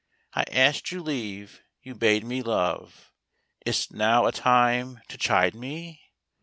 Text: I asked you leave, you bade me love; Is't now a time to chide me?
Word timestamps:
I 0.33 0.45
asked 0.51 0.91
you 0.91 0.99
leave, 1.03 1.61
you 1.83 1.93
bade 1.93 2.23
me 2.23 2.41
love; 2.41 3.13
Is't 3.67 3.91
now 3.91 4.25
a 4.25 4.31
time 4.31 4.99
to 5.09 5.17
chide 5.19 5.53
me? 5.53 6.01